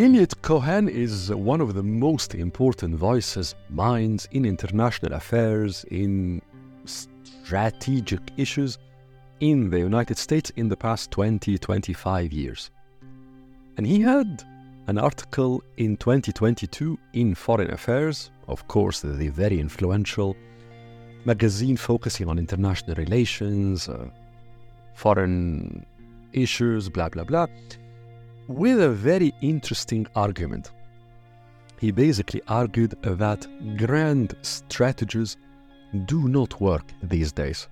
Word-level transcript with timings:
Eliot 0.00 0.40
Cohen 0.40 0.88
is 0.88 1.30
one 1.30 1.60
of 1.60 1.74
the 1.74 1.82
most 1.82 2.34
important 2.34 2.96
voices, 2.96 3.54
minds 3.68 4.26
in 4.32 4.46
international 4.46 5.12
affairs, 5.12 5.84
in 5.90 6.40
strategic 6.86 8.22
issues 8.38 8.78
in 9.40 9.68
the 9.68 9.78
United 9.78 10.16
States 10.16 10.48
in 10.56 10.70
the 10.70 10.76
past 10.76 11.10
20, 11.10 11.58
25 11.58 12.32
years. 12.32 12.70
And 13.76 13.86
he 13.86 14.00
had 14.00 14.42
an 14.86 14.96
article 14.96 15.62
in 15.76 15.98
2022 15.98 16.98
in 17.12 17.34
Foreign 17.34 17.70
Affairs, 17.70 18.30
of 18.48 18.66
course, 18.68 19.00
the 19.00 19.28
very 19.28 19.60
influential 19.60 20.34
magazine 21.26 21.76
focusing 21.76 22.26
on 22.26 22.38
international 22.38 22.96
relations, 22.96 23.86
uh, 23.86 24.08
foreign 24.94 25.84
issues, 26.32 26.88
blah, 26.88 27.10
blah, 27.10 27.24
blah, 27.24 27.48
with 28.50 28.80
a 28.82 28.90
very 28.90 29.32
interesting 29.40 30.06
argument. 30.16 30.72
He 31.78 31.92
basically 31.92 32.42
argued 32.48 32.94
that 33.02 33.46
grand 33.76 34.34
strategies 34.42 35.36
do 36.04 36.28
not 36.28 36.60
work 36.60 36.84
these 37.02 37.32
days, 37.32 37.68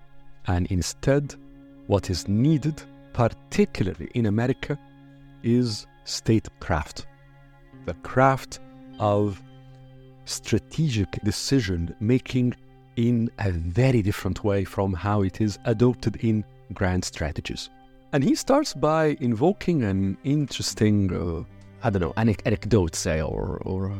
and 0.46 0.66
instead, 0.68 1.34
what 1.88 2.10
is 2.10 2.28
needed, 2.28 2.80
particularly 3.12 4.08
in 4.14 4.26
America, 4.26 4.78
is 5.42 5.86
statecraft 6.04 7.06
the 7.84 7.94
craft 7.94 8.60
of 8.98 9.42
strategic 10.26 11.10
decision 11.24 11.94
making 12.00 12.54
in 12.96 13.30
a 13.38 13.50
very 13.50 14.02
different 14.02 14.44
way 14.44 14.62
from 14.62 14.92
how 14.92 15.22
it 15.22 15.40
is 15.40 15.58
adopted 15.64 16.16
in 16.16 16.44
grand 16.74 17.02
strategies. 17.02 17.70
And 18.12 18.24
he 18.24 18.34
starts 18.34 18.72
by 18.72 19.18
invoking 19.20 19.82
an 19.82 20.16
interesting, 20.24 21.12
uh, 21.12 21.44
I 21.86 21.90
don't 21.90 22.00
know, 22.00 22.14
anecdote, 22.16 22.94
say, 22.94 23.20
or, 23.20 23.60
or 23.66 23.92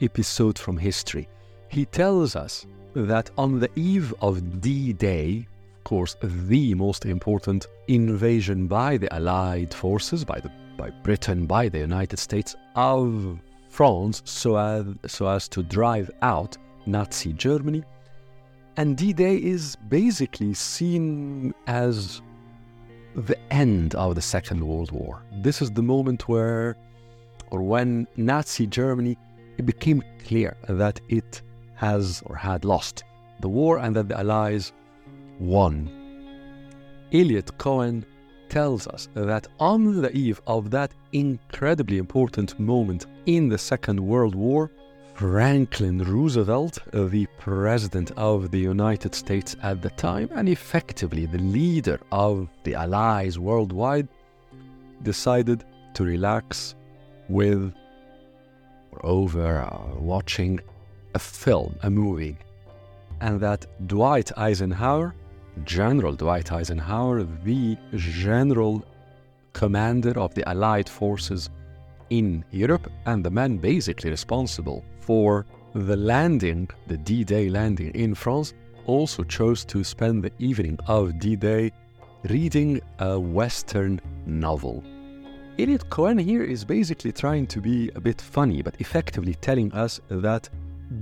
episode 0.00 0.58
from 0.58 0.78
history. 0.78 1.28
He 1.68 1.84
tells 1.84 2.34
us 2.34 2.66
that 2.94 3.30
on 3.36 3.60
the 3.60 3.70
eve 3.76 4.14
of 4.22 4.60
D 4.62 4.94
Day, 4.94 5.46
of 5.76 5.84
course, 5.84 6.16
the 6.22 6.74
most 6.74 7.04
important 7.04 7.66
invasion 7.88 8.68
by 8.68 8.96
the 8.96 9.12
Allied 9.12 9.74
forces, 9.74 10.24
by, 10.24 10.40
the, 10.40 10.50
by 10.78 10.88
Britain, 11.02 11.44
by 11.44 11.68
the 11.68 11.78
United 11.78 12.18
States, 12.18 12.56
of 12.74 13.38
France 13.68 14.22
so 14.24 14.56
as, 14.56 14.86
so 15.06 15.26
as 15.28 15.46
to 15.48 15.62
drive 15.62 16.10
out 16.22 16.56
Nazi 16.86 17.34
Germany. 17.34 17.84
And 18.78 18.96
D 18.96 19.12
Day 19.12 19.36
is 19.36 19.76
basically 19.88 20.54
seen 20.54 21.52
as 21.66 22.22
the 23.14 23.38
end 23.52 23.94
of 23.94 24.14
the 24.14 24.22
Second 24.22 24.66
World 24.66 24.90
War. 24.90 25.22
This 25.42 25.60
is 25.60 25.70
the 25.70 25.82
moment 25.82 26.28
where, 26.28 26.76
or 27.50 27.62
when 27.62 28.06
Nazi 28.16 28.66
Germany, 28.66 29.16
it 29.58 29.66
became 29.66 30.02
clear 30.26 30.56
that 30.68 31.00
it 31.08 31.42
has 31.74 32.22
or 32.26 32.36
had 32.36 32.64
lost 32.64 33.04
the 33.40 33.48
war 33.48 33.78
and 33.78 33.94
that 33.96 34.08
the 34.08 34.18
Allies 34.18 34.72
won. 35.38 35.90
Eliot 37.12 37.58
Cohen 37.58 38.06
tells 38.48 38.86
us 38.86 39.08
that 39.14 39.46
on 39.58 40.00
the 40.00 40.14
eve 40.16 40.40
of 40.46 40.70
that 40.70 40.94
incredibly 41.12 41.98
important 41.98 42.58
moment 42.58 43.06
in 43.26 43.48
the 43.48 43.58
Second 43.58 44.00
World 44.00 44.34
War, 44.34 44.70
Franklin 45.22 46.02
Roosevelt, 46.02 46.80
the 46.92 47.28
President 47.38 48.10
of 48.16 48.50
the 48.50 48.58
United 48.58 49.14
States 49.14 49.54
at 49.62 49.80
the 49.80 49.90
time, 49.90 50.28
and 50.34 50.48
effectively 50.48 51.26
the 51.26 51.38
leader 51.38 52.00
of 52.10 52.48
the 52.64 52.74
Allies 52.74 53.38
worldwide, 53.38 54.08
decided 55.04 55.62
to 55.94 56.02
relax 56.02 56.74
with 57.28 57.72
or 58.90 59.06
over 59.06 59.60
uh, 59.60 59.94
watching 60.00 60.58
a 61.14 61.20
film, 61.20 61.76
a 61.84 61.88
movie, 61.88 62.36
and 63.20 63.40
that 63.40 63.64
Dwight 63.86 64.36
Eisenhower, 64.36 65.14
General 65.62 66.16
Dwight 66.16 66.50
Eisenhower, 66.50 67.22
the 67.44 67.78
general 67.94 68.84
commander 69.52 70.18
of 70.18 70.34
the 70.34 70.48
Allied 70.48 70.88
forces 70.88 71.48
in 72.10 72.44
Europe 72.50 72.90
and 73.06 73.24
the 73.24 73.30
man 73.30 73.56
basically 73.58 74.10
responsible 74.10 74.84
for 75.02 75.46
the 75.74 75.96
landing, 75.96 76.68
the 76.86 76.96
D 76.96 77.24
Day 77.24 77.48
landing 77.48 77.90
in 77.94 78.14
France, 78.14 78.54
also 78.86 79.22
chose 79.24 79.64
to 79.66 79.84
spend 79.84 80.22
the 80.22 80.32
evening 80.38 80.78
of 80.86 81.18
D 81.18 81.36
Day 81.36 81.72
reading 82.28 82.80
a 82.98 83.18
Western 83.18 84.00
novel. 84.26 84.82
Eliot 85.58 85.88
Cohen 85.90 86.18
here 86.18 86.42
is 86.42 86.64
basically 86.64 87.12
trying 87.12 87.46
to 87.48 87.60
be 87.60 87.90
a 87.94 88.00
bit 88.00 88.20
funny, 88.20 88.62
but 88.62 88.80
effectively 88.80 89.34
telling 89.34 89.72
us 89.72 90.00
that 90.08 90.48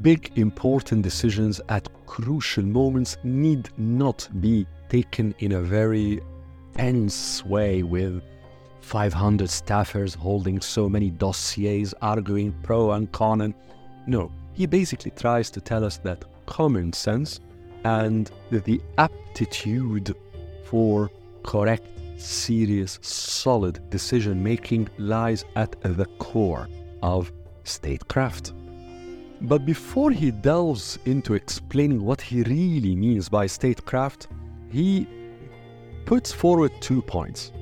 big 0.02 0.32
important 0.36 1.02
decisions 1.02 1.60
at 1.68 1.88
crucial 2.06 2.64
moments 2.64 3.16
need 3.22 3.68
not 3.76 4.28
be 4.40 4.66
taken 4.88 5.34
in 5.38 5.52
a 5.52 5.60
very 5.60 6.20
tense 6.74 7.44
way 7.44 7.82
with 7.82 8.22
500 8.80 9.48
staffers 9.48 10.16
holding 10.16 10.60
so 10.60 10.88
many 10.88 11.10
dossiers, 11.10 11.94
arguing 12.02 12.52
pro 12.62 12.92
and 12.92 13.10
con. 13.12 13.42
And 13.42 13.54
no, 14.06 14.30
he 14.52 14.66
basically 14.66 15.10
tries 15.12 15.50
to 15.50 15.60
tell 15.60 15.84
us 15.84 15.98
that 15.98 16.24
common 16.46 16.92
sense 16.92 17.40
and 17.84 18.30
the 18.50 18.80
aptitude 18.98 20.14
for 20.64 21.10
correct, 21.42 21.86
serious, 22.16 22.98
solid 23.02 23.88
decision 23.90 24.42
making 24.42 24.88
lies 24.98 25.44
at 25.56 25.74
the 25.82 26.06
core 26.18 26.68
of 27.02 27.32
statecraft. 27.64 28.52
But 29.42 29.64
before 29.64 30.10
he 30.10 30.30
delves 30.30 30.98
into 31.06 31.34
explaining 31.34 32.04
what 32.04 32.20
he 32.20 32.42
really 32.42 32.94
means 32.94 33.28
by 33.28 33.46
statecraft, 33.46 34.28
he 34.70 35.06
puts 36.04 36.30
forward 36.30 36.72
two 36.80 37.00
points. 37.00 37.52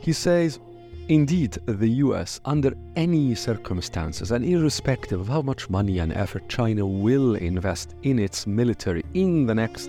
He 0.00 0.12
says, 0.12 0.60
Indeed, 1.08 1.52
the 1.66 1.88
US, 2.04 2.40
under 2.44 2.72
any 2.96 3.32
circumstances 3.36 4.32
and 4.32 4.44
irrespective 4.44 5.20
of 5.20 5.28
how 5.28 5.40
much 5.40 5.70
money 5.70 6.00
and 6.00 6.12
effort 6.12 6.48
China 6.48 6.84
will 6.84 7.36
invest 7.36 7.94
in 8.02 8.18
its 8.18 8.44
military 8.44 9.04
in 9.14 9.46
the 9.46 9.54
next, 9.54 9.88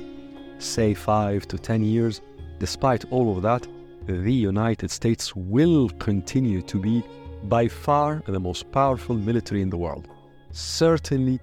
say, 0.59 0.93
five 0.93 1.47
to 1.47 1.57
ten 1.57 1.83
years, 1.83 2.21
despite 2.59 3.11
all 3.11 3.35
of 3.35 3.41
that, 3.41 3.65
the 4.05 4.31
United 4.31 4.91
States 4.91 5.35
will 5.35 5.89
continue 5.97 6.61
to 6.61 6.79
be 6.79 7.03
by 7.45 7.67
far 7.67 8.21
the 8.27 8.39
most 8.39 8.71
powerful 8.71 9.15
military 9.15 9.63
in 9.63 9.71
the 9.71 9.77
world. 9.77 10.07
Certainly 10.51 11.39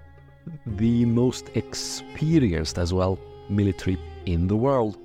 the 0.67 1.05
most 1.05 1.51
experienced 1.57 2.79
as 2.79 2.93
well 2.93 3.19
military 3.49 3.99
in 4.27 4.47
the 4.47 4.57
world. 4.57 4.99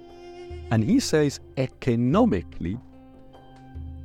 And 0.70 0.84
he 0.84 1.00
says 1.00 1.40
economically, 1.58 2.78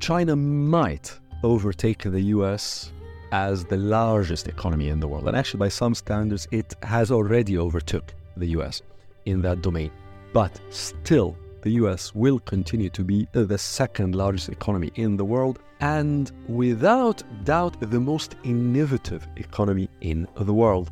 China 0.04 0.36
might 0.36 1.18
overtake 1.42 2.02
the 2.02 2.20
US 2.36 2.92
as 3.32 3.64
the 3.64 3.78
largest 3.78 4.48
economy 4.48 4.90
in 4.90 5.00
the 5.00 5.08
world. 5.08 5.26
And 5.26 5.34
actually, 5.34 5.60
by 5.60 5.70
some 5.70 5.94
standards, 5.94 6.46
it 6.50 6.74
has 6.82 7.10
already 7.10 7.56
overtook 7.56 8.12
the 8.36 8.48
US 8.48 8.82
in 9.24 9.40
that 9.40 9.62
domain. 9.62 9.90
But 10.34 10.60
still, 10.68 11.38
the 11.62 11.70
US 11.80 12.14
will 12.14 12.38
continue 12.38 12.90
to 12.90 13.02
be 13.02 13.26
the 13.32 13.56
second 13.56 14.14
largest 14.14 14.50
economy 14.50 14.90
in 14.96 15.16
the 15.16 15.24
world 15.24 15.60
and 15.80 16.30
without 16.48 17.22
doubt 17.46 17.80
the 17.80 17.98
most 17.98 18.36
innovative 18.44 19.26
economy 19.36 19.88
in 20.02 20.28
the 20.36 20.52
world. 20.52 20.90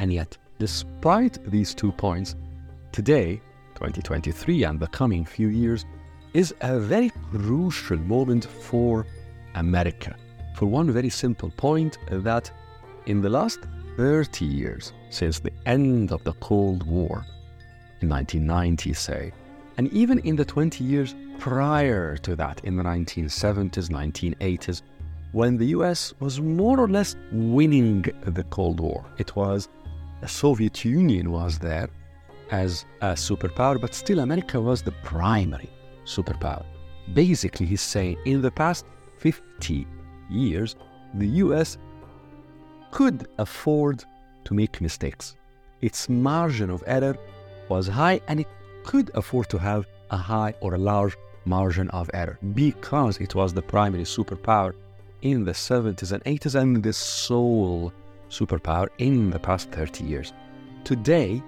And 0.00 0.12
yet, 0.12 0.36
despite 0.58 1.38
these 1.48 1.76
two 1.76 1.92
points, 1.92 2.34
today, 2.90 3.40
2023 3.76 4.64
and 4.64 4.80
the 4.80 4.88
coming 4.88 5.24
few 5.24 5.46
years, 5.46 5.84
is 6.34 6.54
a 6.62 6.78
very 6.78 7.10
crucial 7.30 7.98
moment 7.98 8.44
for 8.44 9.06
America. 9.54 10.16
For 10.54 10.66
one 10.66 10.90
very 10.90 11.10
simple 11.10 11.50
point 11.50 11.98
that 12.10 12.50
in 13.06 13.20
the 13.20 13.28
last 13.28 13.60
30 13.96 14.44
years, 14.44 14.92
since 15.10 15.38
the 15.38 15.52
end 15.66 16.12
of 16.12 16.24
the 16.24 16.32
Cold 16.34 16.86
War, 16.86 17.24
in 18.00 18.08
1990, 18.08 18.92
say, 18.94 19.32
and 19.76 19.92
even 19.92 20.18
in 20.20 20.36
the 20.36 20.44
20 20.44 20.82
years 20.84 21.14
prior 21.38 22.16
to 22.18 22.36
that, 22.36 22.64
in 22.64 22.76
the 22.76 22.82
1970s, 22.82 23.88
1980s, 23.88 24.82
when 25.32 25.56
the 25.56 25.66
US 25.66 26.14
was 26.20 26.40
more 26.40 26.78
or 26.78 26.88
less 26.88 27.16
winning 27.32 28.04
the 28.24 28.44
Cold 28.44 28.80
War, 28.80 29.04
it 29.18 29.34
was 29.36 29.68
the 30.20 30.28
Soviet 30.28 30.84
Union 30.84 31.30
was 31.30 31.58
there 31.58 31.88
as 32.50 32.84
a 33.00 33.12
superpower, 33.12 33.80
but 33.80 33.94
still 33.94 34.20
America 34.20 34.60
was 34.60 34.82
the 34.82 34.92
primary 35.02 35.70
superpower. 36.04 36.64
Basically, 37.14 37.66
he's 37.66 37.80
saying 37.80 38.18
in 38.24 38.42
the 38.42 38.50
past 38.50 38.86
50 39.18 39.86
years, 40.30 40.76
the 41.14 41.26
US 41.26 41.78
could 42.90 43.28
afford 43.38 44.04
to 44.44 44.54
make 44.54 44.80
mistakes. 44.80 45.36
Its 45.80 46.08
margin 46.08 46.70
of 46.70 46.82
error 46.86 47.16
was 47.68 47.88
high 47.88 48.20
and 48.28 48.40
it 48.40 48.48
could 48.84 49.10
afford 49.14 49.48
to 49.50 49.58
have 49.58 49.86
a 50.10 50.16
high 50.16 50.54
or 50.60 50.74
a 50.74 50.78
large 50.78 51.16
margin 51.44 51.88
of 51.90 52.10
error 52.14 52.38
because 52.54 53.18
it 53.18 53.34
was 53.34 53.52
the 53.52 53.62
primary 53.62 54.04
superpower 54.04 54.74
in 55.22 55.44
the 55.44 55.52
70s 55.52 56.12
and 56.12 56.22
80s 56.24 56.60
and 56.60 56.82
the 56.82 56.92
sole 56.92 57.92
superpower 58.28 58.88
in 58.98 59.30
the 59.30 59.38
past 59.38 59.70
30 59.70 60.04
years. 60.04 60.32
Today, 60.84 61.42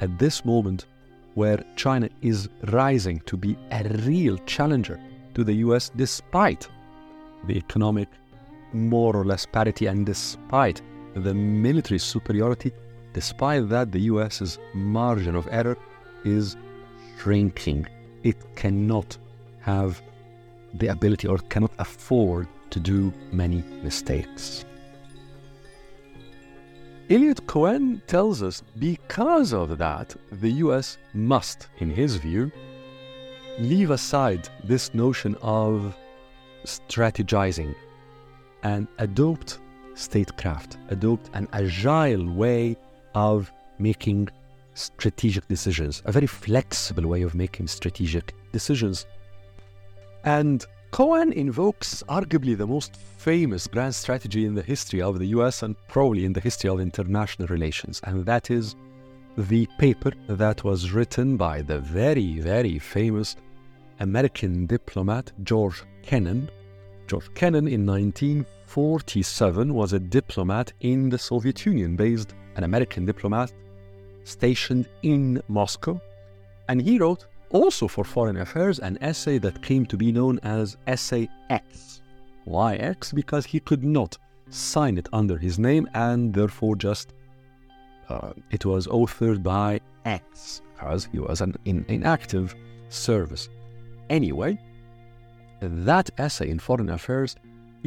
at 0.00 0.18
this 0.18 0.44
moment, 0.44 0.86
where 1.34 1.62
China 1.76 2.08
is 2.22 2.48
rising 2.72 3.20
to 3.26 3.36
be 3.36 3.56
a 3.70 3.84
real 4.06 4.38
challenger 4.46 5.00
to 5.34 5.44
the 5.44 5.54
US 5.54 5.90
despite 5.96 6.68
the 7.46 7.56
economic 7.56 8.08
more 8.72 9.16
or 9.16 9.24
less 9.24 9.46
parity 9.46 9.86
and 9.86 10.06
despite 10.06 10.82
the 11.14 11.34
military 11.34 11.98
superiority, 11.98 12.72
despite 13.12 13.68
that, 13.68 13.92
the 13.92 14.00
US's 14.00 14.58
margin 14.74 15.36
of 15.36 15.48
error 15.50 15.76
is 16.24 16.56
shrinking. 17.18 17.86
It 18.22 18.36
cannot 18.56 19.16
have 19.60 20.02
the 20.74 20.88
ability 20.88 21.28
or 21.28 21.38
cannot 21.38 21.72
afford 21.78 22.48
to 22.70 22.80
do 22.80 23.12
many 23.32 23.62
mistakes. 23.82 24.64
Eliot 27.10 27.46
Cohen 27.46 28.00
tells 28.06 28.42
us 28.42 28.62
because 28.78 29.52
of 29.52 29.76
that, 29.76 30.16
the 30.32 30.52
US 30.52 30.96
must, 31.12 31.68
in 31.78 31.90
his 31.90 32.16
view, 32.16 32.50
leave 33.58 33.90
aside 33.90 34.48
this 34.64 34.94
notion 34.94 35.36
of 35.42 35.94
strategizing 36.64 37.74
and 38.62 38.88
adopt 38.98 39.58
statecraft, 39.94 40.78
adopt 40.88 41.28
an 41.34 41.46
agile 41.52 42.26
way 42.32 42.74
of 43.14 43.52
making 43.78 44.30
strategic 44.72 45.46
decisions, 45.46 46.02
a 46.06 46.12
very 46.12 46.26
flexible 46.26 47.06
way 47.06 47.20
of 47.20 47.34
making 47.34 47.66
strategic 47.66 48.34
decisions. 48.50 49.04
And 50.24 50.64
Cohen 50.94 51.32
invokes 51.32 52.04
arguably 52.08 52.56
the 52.56 52.68
most 52.68 52.94
famous 52.94 53.66
grand 53.66 53.92
strategy 53.92 54.46
in 54.46 54.54
the 54.54 54.62
history 54.62 55.02
of 55.02 55.18
the 55.18 55.26
US 55.38 55.64
and 55.64 55.74
probably 55.88 56.24
in 56.24 56.32
the 56.32 56.40
history 56.40 56.70
of 56.70 56.78
international 56.78 57.48
relations, 57.48 58.00
and 58.04 58.24
that 58.26 58.48
is 58.48 58.76
the 59.36 59.66
paper 59.76 60.12
that 60.28 60.62
was 60.62 60.92
written 60.92 61.36
by 61.36 61.62
the 61.62 61.80
very, 61.80 62.38
very 62.38 62.78
famous 62.78 63.34
American 63.98 64.66
diplomat 64.66 65.32
George 65.42 65.82
Kennan. 66.02 66.48
George 67.08 67.28
Kennan 67.34 67.66
in 67.66 67.84
1947 67.84 69.74
was 69.74 69.94
a 69.94 69.98
diplomat 69.98 70.72
in 70.78 71.08
the 71.08 71.18
Soviet 71.18 71.66
Union, 71.66 71.96
based 71.96 72.36
an 72.54 72.62
American 72.62 73.04
diplomat 73.04 73.52
stationed 74.22 74.88
in 75.02 75.42
Moscow, 75.48 76.00
and 76.68 76.80
he 76.80 77.00
wrote 77.00 77.26
also 77.54 77.86
for 77.86 78.04
Foreign 78.04 78.36
Affairs 78.38 78.80
an 78.80 78.98
essay 79.00 79.38
that 79.38 79.62
came 79.62 79.86
to 79.86 79.96
be 79.96 80.10
known 80.10 80.38
as 80.42 80.76
Essay 80.88 81.28
X. 81.48 82.02
Why 82.44 82.74
X? 82.74 83.12
Because 83.12 83.46
he 83.46 83.60
could 83.60 83.84
not 83.84 84.18
sign 84.50 84.98
it 84.98 85.08
under 85.12 85.38
his 85.38 85.58
name 85.58 85.88
and 85.94 86.34
therefore 86.34 86.76
just 86.76 87.14
uh, 88.08 88.32
it 88.50 88.66
was 88.66 88.86
authored 88.88 89.42
by 89.42 89.80
X 90.04 90.60
because 90.74 91.08
he 91.12 91.20
was 91.20 91.40
an, 91.40 91.54
in, 91.64 91.84
in 91.88 92.02
active 92.02 92.54
service. 92.88 93.48
Anyway, 94.10 94.58
that 95.60 96.10
essay 96.18 96.50
in 96.50 96.58
Foreign 96.58 96.90
Affairs 96.90 97.36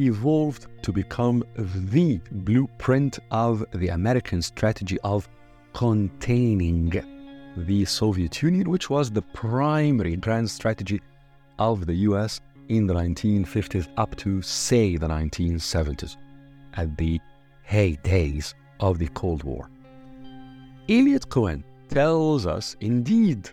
evolved 0.00 0.66
to 0.82 0.92
become 0.92 1.44
the 1.56 2.18
blueprint 2.32 3.18
of 3.30 3.64
the 3.74 3.88
American 3.88 4.40
strategy 4.40 4.98
of 5.04 5.28
containing 5.74 6.90
the 7.66 7.84
Soviet 7.84 8.42
Union, 8.42 8.70
which 8.70 8.90
was 8.90 9.10
the 9.10 9.22
primary 9.22 10.16
grand 10.16 10.50
strategy 10.50 11.00
of 11.58 11.86
the 11.86 11.94
US 11.94 12.40
in 12.68 12.86
the 12.86 12.94
1950s 12.94 13.88
up 13.96 14.14
to, 14.16 14.42
say, 14.42 14.96
the 14.96 15.08
1970s, 15.08 16.16
at 16.74 16.96
the 16.96 17.20
heydays 17.68 18.54
of 18.80 18.98
the 18.98 19.08
Cold 19.08 19.42
War. 19.42 19.68
Eliot 20.88 21.28
Cohen 21.28 21.64
tells 21.88 22.46
us, 22.46 22.76
indeed, 22.80 23.50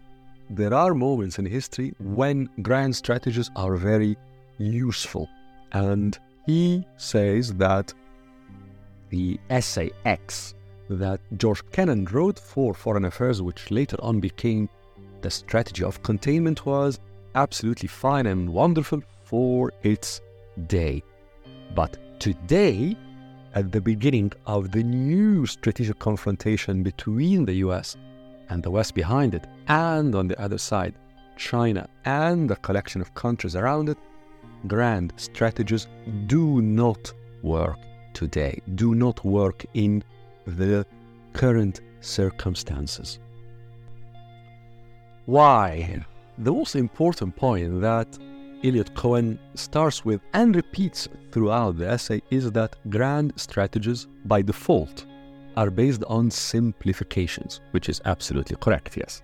there 0.50 0.74
are 0.74 0.94
moments 0.94 1.40
in 1.40 1.46
history 1.46 1.94
when 2.00 2.50
grand 2.62 2.96
strategies 2.96 3.50
are 3.56 3.76
very 3.76 4.16
useful. 4.58 5.28
And 5.72 6.18
he 6.46 6.86
says 6.98 7.54
that 7.56 7.94
the 9.10 9.40
essay 9.50 9.92
X 10.06 10.54
that 10.90 11.20
George 11.38 11.64
Kennan 11.72 12.06
wrote 12.06 12.40
for 12.40 12.74
Foreign 12.74 13.06
Affairs, 13.06 13.42
which 13.42 13.72
later 13.72 13.98
on 14.02 14.20
became 14.20 14.70
the 15.22 15.30
strategy 15.30 15.84
of 15.84 16.04
containment, 16.04 16.66
was 16.66 17.00
absolutely 17.36 17.88
fine 17.88 18.28
and 18.28 18.50
wonderful 18.50 19.02
for 19.24 19.72
its 19.84 20.22
day. 20.68 21.04
But 21.74 21.98
today, 22.20 22.96
at 23.54 23.72
the 23.72 23.82
beginning 23.82 24.32
of 24.46 24.72
the 24.72 24.84
new 24.84 25.46
strategic 25.46 25.98
confrontation 26.00 26.84
between 26.84 27.46
the 27.46 27.56
US 27.56 27.98
and 28.50 28.62
the 28.62 28.72
West 28.72 28.94
behind 28.94 29.34
it, 29.34 29.48
and 29.68 30.14
on 30.14 30.28
the 30.28 30.40
other 30.40 30.58
side, 30.58 30.94
China 31.38 31.90
and 32.06 32.50
the 32.50 32.56
collection 32.58 33.02
of 33.02 33.14
countries 33.16 33.56
around 33.56 33.90
it, 33.90 33.98
grand 34.68 35.14
strategies 35.18 35.88
do 36.28 36.62
not 36.62 37.12
work 37.42 37.78
today, 38.14 38.62
do 38.76 38.96
not 38.96 39.24
work 39.26 39.66
in 39.74 40.04
the 40.46 40.86
current 41.34 41.82
circumstances. 42.02 43.20
Why? 45.26 46.04
The 46.38 46.52
most 46.52 46.76
important 46.76 47.36
point 47.36 47.82
that 47.82 48.18
Eliot 48.64 48.94
Cohen 48.96 49.40
starts 49.54 50.06
with 50.06 50.22
and 50.34 50.56
repeats 50.56 51.08
throughout 51.32 51.78
the 51.78 51.90
essay 51.90 52.22
is 52.32 52.52
that 52.52 52.76
grand 52.90 53.34
strategies, 53.36 54.08
by 54.26 54.42
default, 54.42 55.06
are 55.58 55.70
based 55.70 56.04
on 56.06 56.30
simplifications, 56.30 57.62
which 57.72 57.90
is 57.90 58.02
absolutely 58.06 58.56
correct, 58.58 58.98
yes. 58.98 59.22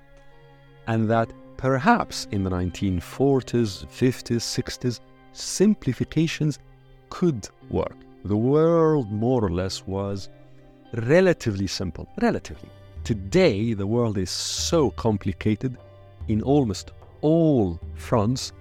And 0.88 1.10
that 1.10 1.32
perhaps 1.58 2.28
in 2.32 2.44
the 2.44 2.50
1940s, 2.50 3.86
50s, 3.88 4.42
60s, 4.42 5.00
simplifications 5.34 6.60
could 7.10 7.48
work. 7.70 7.96
The 8.26 8.38
world 8.38 9.12
more 9.12 9.44
or 9.44 9.50
less 9.52 9.86
was 9.86 10.30
relatively 10.94 11.68
simple. 11.68 12.08
Relatively. 12.22 12.70
Today, 13.04 13.74
the 13.74 13.88
world 13.88 14.18
is 14.18 14.30
so 14.30 14.92
complicated 14.92 15.78
in 16.28 16.42
almost 16.42 16.92
all 17.22 17.80
fronts 17.96 18.52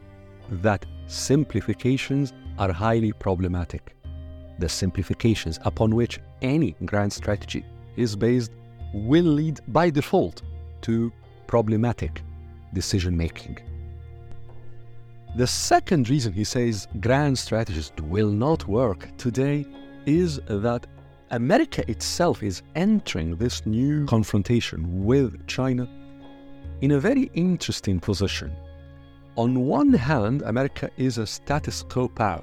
that 0.50 0.86
simplifications 1.06 2.32
are 2.58 2.72
highly 2.72 3.12
problematic. 3.12 3.94
The 4.58 4.68
simplifications 4.68 5.58
upon 5.62 5.94
which 5.94 6.20
any 6.42 6.76
grand 6.84 7.12
strategy 7.12 7.64
is 7.96 8.16
based 8.16 8.52
will 8.92 9.24
lead 9.24 9.60
by 9.68 9.90
default 9.90 10.42
to 10.82 11.12
problematic 11.46 12.22
decision 12.72 13.16
making. 13.16 13.58
The 15.36 15.46
second 15.46 16.10
reason 16.10 16.32
he 16.32 16.44
says 16.44 16.88
grand 17.00 17.38
strategies 17.38 17.92
will 18.02 18.30
not 18.30 18.66
work 18.66 19.08
today 19.16 19.64
is 20.06 20.40
that 20.46 20.86
America 21.32 21.88
itself 21.88 22.42
is 22.42 22.62
entering 22.74 23.36
this 23.36 23.64
new 23.64 24.04
confrontation 24.06 25.04
with 25.04 25.46
China 25.46 25.88
in 26.80 26.90
a 26.90 26.98
very 26.98 27.30
interesting 27.34 28.00
position. 28.00 28.50
On 29.36 29.60
one 29.60 29.92
hand, 29.92 30.42
America 30.42 30.90
is 30.96 31.18
a 31.18 31.26
status 31.26 31.84
quo 31.84 32.08
power. 32.08 32.42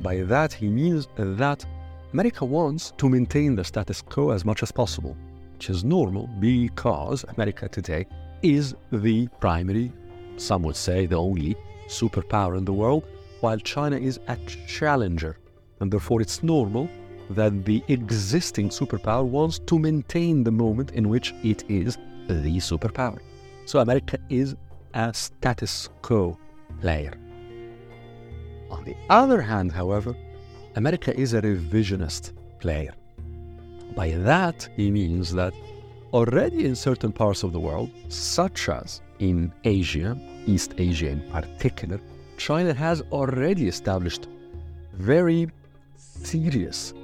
By 0.00 0.22
that, 0.22 0.52
he 0.52 0.66
means 0.66 1.06
that 1.16 1.64
America 2.12 2.44
wants 2.44 2.92
to 2.96 3.08
maintain 3.08 3.54
the 3.54 3.62
status 3.62 4.02
quo 4.02 4.30
as 4.30 4.44
much 4.44 4.64
as 4.64 4.72
possible, 4.72 5.16
which 5.52 5.70
is 5.70 5.84
normal 5.84 6.26
because 6.40 7.24
America 7.36 7.68
today 7.68 8.04
is 8.42 8.74
the 8.90 9.28
primary, 9.38 9.92
some 10.38 10.64
would 10.64 10.74
say 10.74 11.06
the 11.06 11.14
only, 11.14 11.54
superpower 11.86 12.58
in 12.58 12.64
the 12.64 12.72
world, 12.72 13.04
while 13.42 13.58
China 13.58 13.96
is 13.96 14.18
a 14.26 14.36
challenger. 14.66 15.38
And 15.78 15.92
therefore, 15.92 16.20
it's 16.20 16.42
normal 16.42 16.88
that 17.30 17.64
the 17.64 17.82
existing 17.88 18.70
superpower 18.70 19.24
wants 19.24 19.58
to 19.60 19.78
maintain 19.78 20.44
the 20.44 20.50
moment 20.50 20.92
in 20.92 21.08
which 21.08 21.34
it 21.42 21.64
is 21.68 21.96
the 22.26 22.56
superpower. 22.56 23.18
So 23.66 23.80
America 23.80 24.18
is 24.28 24.56
a 24.94 25.12
status 25.12 25.88
quo 26.02 26.38
player. 26.80 27.12
On 28.70 28.84
the 28.84 28.96
other 29.10 29.40
hand, 29.40 29.72
however, 29.72 30.14
America 30.76 31.18
is 31.18 31.34
a 31.34 31.42
revisionist 31.42 32.32
player. 32.60 32.94
By 33.94 34.10
that, 34.10 34.68
he 34.76 34.90
means 34.90 35.32
that 35.34 35.52
already 36.12 36.66
in 36.66 36.74
certain 36.74 37.12
parts 37.12 37.42
of 37.42 37.52
the 37.52 37.60
world, 37.60 37.90
such 38.08 38.68
as 38.68 39.00
in 39.18 39.52
Asia, 39.64 40.16
East 40.46 40.74
Asia 40.78 41.08
in 41.08 41.20
particular, 41.30 42.00
China 42.36 42.72
has 42.72 43.02
already 43.10 43.66
established 43.68 44.28
very 44.92 45.50
serious 45.96 46.94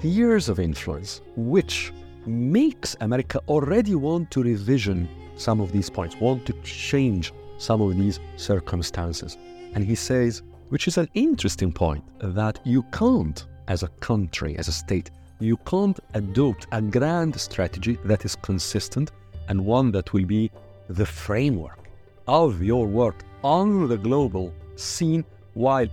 spheres 0.00 0.48
of 0.48 0.58
influence, 0.58 1.20
which 1.36 1.92
makes 2.26 2.96
America 3.00 3.38
already 3.48 3.94
want 3.94 4.30
to 4.30 4.42
revision 4.42 5.06
some 5.36 5.60
of 5.60 5.72
these 5.72 5.90
points, 5.90 6.16
want 6.16 6.46
to 6.46 6.54
change 6.62 7.32
some 7.58 7.82
of 7.82 7.96
these 7.98 8.18
circumstances. 8.36 9.36
And 9.74 9.84
he 9.84 9.94
says 9.94 10.42
which 10.70 10.86
is 10.88 10.96
an 10.98 11.08
interesting 11.14 11.72
point 11.72 12.02
that 12.20 12.60
you 12.64 12.82
can't, 12.92 13.44
as 13.68 13.82
a 13.82 13.88
country, 14.00 14.56
as 14.56 14.68
a 14.68 14.72
state, 14.72 15.10
you 15.40 15.56
can't 15.58 15.98
adopt 16.14 16.66
a 16.72 16.80
grand 16.80 17.38
strategy 17.38 17.98
that 18.04 18.24
is 18.24 18.36
consistent 18.36 19.10
and 19.48 19.64
one 19.64 19.90
that 19.90 20.12
will 20.12 20.24
be 20.24 20.50
the 20.88 21.04
framework 21.04 21.90
of 22.28 22.62
your 22.62 22.86
work 22.86 23.24
on 23.42 23.88
the 23.88 23.98
global 23.98 24.54
scene 24.76 25.24
while 25.54 25.88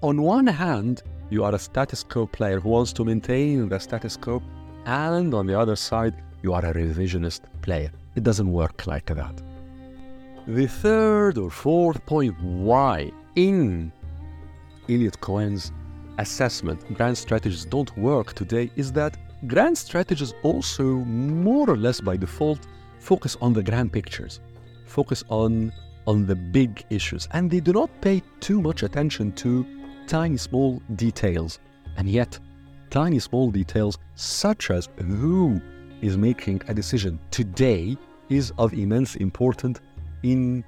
on 0.00 0.22
one 0.22 0.46
hand 0.46 1.02
you 1.30 1.44
are 1.44 1.54
a 1.54 1.58
status 1.58 2.02
quo 2.02 2.26
player 2.26 2.58
who 2.60 2.68
wants 2.68 2.92
to 2.92 3.04
maintain 3.04 3.68
the 3.68 3.78
status 3.78 4.16
quo 4.16 4.42
and 4.86 5.32
on 5.32 5.46
the 5.46 5.58
other 5.58 5.76
side 5.76 6.14
you 6.42 6.52
are 6.52 6.64
a 6.64 6.74
revisionist 6.74 7.42
player. 7.62 7.90
It 8.16 8.24
doesn't 8.24 8.50
work 8.50 8.86
like 8.86 9.06
that. 9.06 9.40
The 10.46 10.66
third 10.66 11.38
or 11.38 11.50
fourth 11.50 12.04
point 12.06 12.34
why 12.42 13.12
in 13.36 13.92
Eliot 14.88 15.20
Cohen's 15.20 15.70
assessment 16.18 16.92
grand 16.94 17.16
strategies 17.16 17.64
don't 17.64 17.96
work 17.96 18.32
today 18.34 18.70
is 18.74 18.90
that 18.92 19.16
grand 19.46 19.78
strategies 19.78 20.34
also 20.42 20.84
more 20.84 21.70
or 21.70 21.76
less 21.76 22.00
by 22.00 22.16
default 22.16 22.66
focus 22.98 23.36
on 23.40 23.52
the 23.52 23.62
grand 23.62 23.92
pictures 23.92 24.40
focus 24.84 25.22
on 25.28 25.72
on 26.06 26.26
the 26.26 26.34
big 26.34 26.84
issues 26.90 27.28
and 27.32 27.50
they 27.50 27.60
do 27.60 27.72
not 27.72 27.88
pay 28.00 28.22
too 28.40 28.60
much 28.60 28.82
attention 28.82 29.32
to 29.32 29.64
tiny 30.10 30.36
small 30.36 30.82
details 30.96 31.60
and 31.96 32.10
yet 32.10 32.36
tiny 32.90 33.20
small 33.20 33.48
details 33.52 33.96
such 34.16 34.72
as 34.72 34.88
who 34.98 35.60
is 36.02 36.16
making 36.16 36.60
a 36.66 36.74
decision 36.74 37.16
today 37.30 37.96
is 38.28 38.52
of 38.58 38.72
immense 38.74 39.14
importance 39.16 39.80
in 40.24 40.64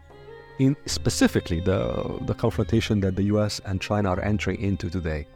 in 0.60 0.76
specifically 0.86 1.58
the 1.58 1.80
the 2.28 2.34
confrontation 2.34 3.00
that 3.00 3.16
the 3.16 3.24
US 3.34 3.60
and 3.64 3.80
China 3.80 4.10
are 4.10 4.20
entering 4.20 4.60
into 4.60 4.88
today. 4.88 5.26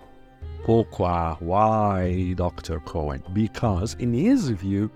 Pourquoi? 0.65 1.37
Why, 1.41 2.33
Dr. 2.35 2.79
Cohen? 2.81 3.25
Because 3.33 3.95
in 3.99 4.13
his 4.13 4.51
view, 4.51 4.89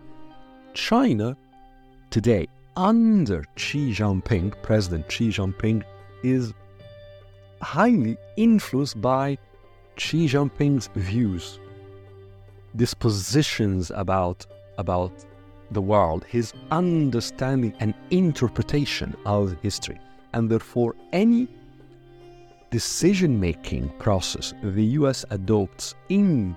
China 0.72 1.36
today 2.10 2.46
under 2.76 3.44
Xi 3.56 3.92
Jinping, 3.92 4.54
President 4.62 5.10
Xi 5.10 5.30
Jinping, 5.30 5.82
is 6.22 6.54
highly 7.62 8.16
influenced 8.36 9.00
by 9.00 9.38
Xi 9.96 10.26
Jinping's 10.26 10.88
views, 10.94 11.58
dispositions 12.76 13.90
about, 13.94 14.46
about 14.78 15.12
the 15.70 15.80
world, 15.82 16.24
his 16.24 16.52
understanding 16.70 17.74
and 17.80 17.94
interpretation 18.10 19.14
of 19.26 19.56
history. 19.62 19.98
And 20.32 20.50
therefore, 20.50 20.94
any 21.12 21.48
decision 22.70 23.38
making 23.38 23.88
process 23.98 24.54
the 24.62 24.84
US 24.84 25.24
adopts 25.30 25.94
in 26.08 26.56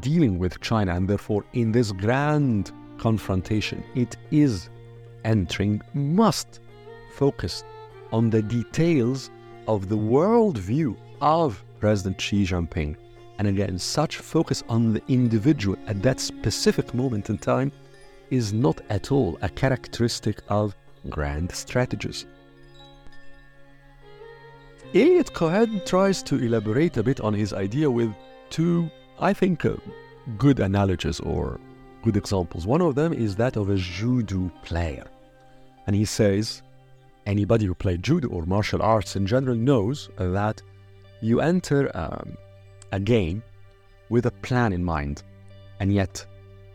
dealing 0.00 0.38
with 0.38 0.60
China, 0.60 0.94
and 0.94 1.08
therefore 1.08 1.44
in 1.52 1.72
this 1.72 1.92
grand 1.92 2.70
confrontation, 2.98 3.82
it 3.94 4.16
is 4.30 4.70
entering 5.24 5.82
must 5.94 6.60
focus 7.14 7.64
on 8.12 8.30
the 8.30 8.42
details 8.42 9.30
of 9.66 9.88
the 9.88 9.96
worldview 9.96 10.96
of 11.20 11.62
President 11.80 12.20
Xi 12.20 12.44
Jinping. 12.44 12.96
And 13.38 13.48
again, 13.48 13.78
such 13.78 14.16
focus 14.18 14.62
on 14.68 14.92
the 14.92 15.02
individual 15.08 15.76
at 15.86 16.02
that 16.02 16.20
specific 16.20 16.94
moment 16.94 17.30
in 17.30 17.38
time 17.38 17.72
is 18.30 18.52
not 18.52 18.80
at 18.88 19.12
all 19.12 19.38
a 19.42 19.48
characteristic 19.48 20.40
of 20.48 20.74
grand 21.08 21.50
strategies. 21.52 22.26
Eliot 24.94 25.32
Cohen 25.32 25.80
tries 25.86 26.22
to 26.24 26.36
elaborate 26.36 26.96
a 26.98 27.02
bit 27.02 27.20
on 27.20 27.34
his 27.34 27.52
idea 27.52 27.90
with 27.90 28.14
two, 28.50 28.90
I 29.18 29.32
think, 29.32 29.64
uh, 29.64 29.76
good 30.38 30.60
analogies 30.60 31.18
or 31.20 31.58
good 32.02 32.16
examples. 32.16 32.66
One 32.66 32.82
of 32.82 32.94
them 32.94 33.12
is 33.12 33.34
that 33.36 33.56
of 33.56 33.70
a 33.70 33.76
judo 33.76 34.50
player. 34.62 35.06
And 35.86 35.96
he 35.96 36.04
says, 36.04 36.62
anybody 37.26 37.66
who 37.66 37.74
played 37.74 38.02
judo 38.02 38.28
or 38.28 38.44
martial 38.46 38.82
arts 38.82 39.16
in 39.16 39.26
general 39.26 39.56
knows 39.56 40.08
that 40.16 40.62
you 41.20 41.40
enter 41.40 41.90
um, 41.96 42.36
a 42.92 43.00
game 43.00 43.42
with 44.08 44.26
a 44.26 44.30
plan 44.30 44.72
in 44.72 44.84
mind. 44.84 45.22
And 45.80 45.92
yet, 45.92 46.24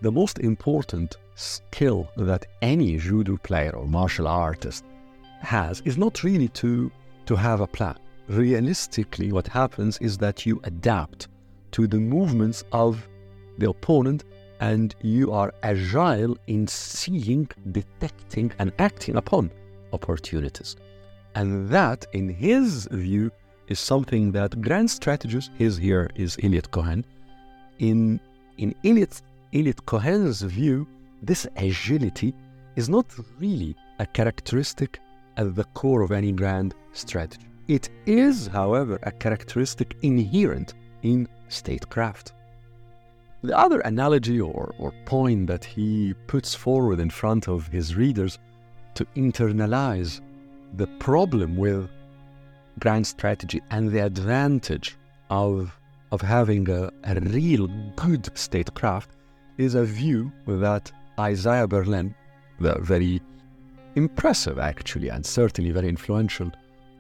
the 0.02 0.12
most 0.12 0.40
important 0.40 1.18
skill 1.36 2.10
that 2.18 2.46
any 2.62 2.98
judo 2.98 3.38
player 3.38 3.76
or 3.76 3.88
martial 3.88 4.28
artist 4.28 4.84
has 5.42 5.82
is 5.86 5.98
not 5.98 6.24
really 6.24 6.48
to, 6.50 6.92
to 7.26 7.36
have 7.36 7.62
a 7.62 7.68
plan. 7.68 7.98
Realistically, 8.28 9.32
what 9.32 9.48
happens 9.48 9.98
is 10.00 10.18
that 10.18 10.46
you 10.46 10.60
adapt 10.64 11.28
to 11.72 11.88
the 11.88 12.00
movements 12.00 12.64
of 12.72 13.08
the 13.58 13.70
opponent 13.70 14.24
and 14.60 14.96
you 15.02 15.32
are 15.32 15.54
agile 15.64 16.36
in 16.48 16.68
seeing, 16.68 17.48
detecting, 17.72 18.52
and 18.60 18.72
acting 18.80 19.16
upon 19.16 19.52
opportunities. 20.00 20.72
And 21.40 21.50
that, 21.70 22.00
in 22.20 22.26
his 22.30 22.88
view, 23.06 23.26
is 23.68 23.80
something 23.80 24.32
that 24.38 24.62
grand 24.68 24.90
strategist, 24.90 25.52
his 25.64 25.74
here 25.78 26.10
is 26.16 26.38
Eliot 26.46 26.70
Cohen. 26.72 27.02
In, 27.80 28.20
in 28.58 28.70
Eliot, 28.90 29.22
Eliot 29.54 29.82
Cohen's 29.86 30.42
view, 30.42 30.88
this 31.22 31.44
agility 31.68 32.34
is 32.76 32.88
not 32.90 33.08
really 33.40 33.76
a 34.00 34.06
characteristic 34.06 35.00
at 35.36 35.56
the 35.56 35.68
core 35.80 36.02
of 36.02 36.12
any 36.12 36.32
grand 36.32 36.74
strategy. 36.94 37.48
It 37.68 37.90
is, 38.06 38.48
however, 38.48 38.98
a 39.04 39.12
characteristic 39.12 39.90
inherent 40.02 40.74
in 41.04 41.28
statecraft. 41.50 42.34
The 43.44 43.58
other 43.58 43.82
analogy 43.82 44.40
or, 44.42 44.74
or 44.80 44.92
point 45.06 45.48
that 45.48 45.64
he 45.64 46.14
puts 46.26 46.56
forward 46.56 47.00
in 47.00 47.10
front 47.10 47.48
of 47.48 47.68
his 47.68 47.96
readers 47.96 48.40
to 48.98 49.06
internalize 49.16 50.22
the 50.74 50.88
problem 50.98 51.56
with 51.56 51.88
grand 52.80 53.06
strategy 53.06 53.62
and 53.70 53.92
the 53.92 54.04
advantage 54.04 54.98
of, 55.30 55.72
of 56.12 56.20
having 56.20 56.68
a, 56.70 56.92
a 57.04 57.20
real 57.22 57.68
good 57.96 58.26
statecraft 58.36 59.12
is 59.60 59.76
a 59.76 59.84
view 59.84 60.32
that 60.48 60.92
Isaiah 61.20 61.68
Berlin, 61.68 62.16
the 62.60 62.80
very 62.80 63.22
impressive 63.96 64.58
actually 64.58 65.10
and 65.10 65.24
certainly 65.24 65.70
very 65.70 65.90
influential 65.90 66.52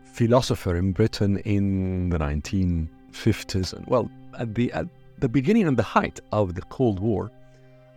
philosopher 0.06 0.75
in 0.75 0.92
Britain 0.92 1.38
in 1.39 2.10
the 2.10 2.18
1950s 2.20 3.74
and 3.74 3.86
well 3.88 4.10
at 4.38 4.54
the 4.54 4.72
at 4.74 4.88
the 5.20 5.30
beginning 5.30 5.68
and 5.68 5.77
the 5.77 5.89
height 5.98 6.20
of 6.32 6.54
the 6.54 6.62
Cold 6.63 7.00
War, 7.00 7.32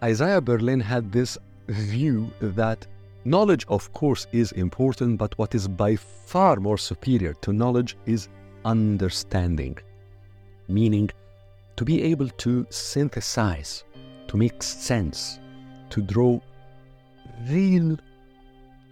Isaiah 0.03 0.41
Berlin 0.41 0.81
had 0.81 1.13
this 1.13 1.37
view 1.69 2.31
that 2.41 2.87
knowledge, 3.25 3.67
of 3.69 3.93
course, 3.93 4.27
is 4.33 4.53
important, 4.53 5.19
but 5.19 5.37
what 5.39 5.55
is 5.55 5.69
by 5.69 5.97
far 5.97 6.57
more 6.57 6.79
superior 6.79 7.35
to 7.43 7.53
knowledge 7.53 7.97
is 8.07 8.29
understanding, 8.65 9.79
meaning 10.69 11.11
to 11.77 11.85
be 11.85 12.03
able 12.03 12.29
to 12.29 12.67
synthesize, 12.71 13.85
to 14.29 14.37
make 14.37 14.63
sense, 14.63 15.39
to 15.91 16.03
draw 16.03 16.41
real, 17.49 17.97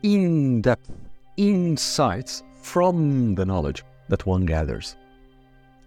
in 0.03 0.63
depth 0.63 0.91
insights 1.37 2.43
from 2.63 3.35
the 3.35 3.45
knowledge 3.45 3.85
that 4.09 4.27
one 4.27 4.47
gathers. 4.47 4.97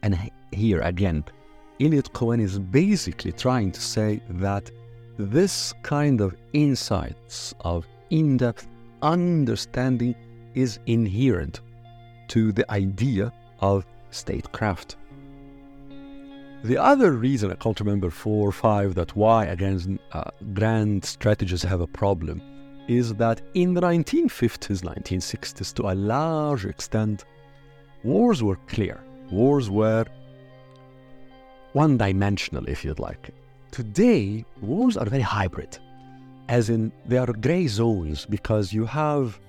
And 0.04 0.32
here 0.52 0.82
again, 0.82 1.24
Eliot 1.80 2.12
Cohen 2.14 2.40
is 2.40 2.60
basically 2.60 3.32
trying 3.32 3.72
to 3.72 3.82
say 3.82 4.22
that 4.30 4.70
this 5.18 5.74
kind 5.82 6.22
of 6.22 6.36
insights 6.54 7.54
of 7.62 7.86
in 8.12 8.38
depth 8.38 8.68
understanding 9.02 10.14
is 10.54 10.80
inherent 10.86 11.62
to 12.28 12.52
the 12.52 12.70
idea 12.72 13.34
of 13.60 13.86
statecraft. 14.12 14.98
The 16.64 16.78
other 16.78 17.14
reason, 17.14 17.52
I 17.52 17.56
can't 17.56 17.80
remember 17.80 18.12
four 18.12 18.50
or 18.50 18.52
five, 18.52 18.94
that 18.96 19.16
why 19.16 19.46
again 19.46 19.98
uh, 20.12 20.30
grand 20.54 21.04
strategists 21.04 21.66
have 21.66 21.82
a 21.82 21.88
problem 21.88 22.42
is 22.88 23.16
that 23.16 23.42
in 23.54 23.74
the 23.74 23.82
1950s, 23.82 24.82
1960s, 24.82 25.74
to 25.76 25.90
a 25.90 25.96
large 25.96 26.66
extent, 26.66 27.26
wars 28.04 28.44
were 28.44 28.58
clear. 28.68 29.02
Wars 29.32 29.70
were 29.70 30.06
one 31.74 31.98
dimensional, 31.98 32.68
if 32.68 32.84
you'd 32.84 33.00
like. 33.00 33.32
Today, 33.72 34.46
wars 34.62 34.98
are 34.98 35.06
very 35.06 35.22
hybrid, 35.22 35.80
as 36.50 36.70
in 36.70 36.92
they 37.06 37.18
are 37.18 37.32
gray 37.34 37.68
zones 37.68 38.26
because 38.26 38.74
you 38.74 38.86
have 38.86 39.40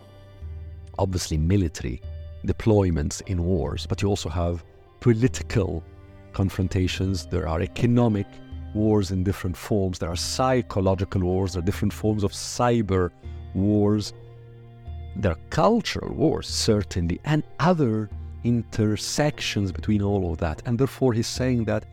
obviously 0.98 1.36
military 1.36 2.00
deployments 2.46 3.22
in 3.26 3.42
wars, 3.44 3.86
but 3.86 4.02
you 4.02 4.08
also 4.08 4.28
have 4.28 4.64
political 5.00 5.82
confrontations, 6.32 7.26
there 7.26 7.48
are 7.48 7.60
economic 7.60 8.26
wars 8.74 9.10
in 9.10 9.22
different 9.22 9.56
forms, 9.56 9.98
there 9.98 10.10
are 10.10 10.16
psychological 10.16 11.20
wars, 11.22 11.52
there 11.52 11.62
are 11.62 11.66
different 11.66 11.92
forms 11.92 12.24
of 12.24 12.32
cyber 12.32 13.10
wars, 13.54 14.12
there 15.16 15.32
are 15.32 15.38
cultural 15.50 16.14
wars, 16.14 16.48
certainly, 16.48 17.20
and 17.24 17.42
other 17.60 18.08
intersections 18.44 19.70
between 19.70 20.02
all 20.02 20.32
of 20.32 20.38
that. 20.38 20.62
And 20.64 20.78
therefore, 20.78 21.12
he's 21.12 21.26
saying 21.26 21.64
that 21.64 21.84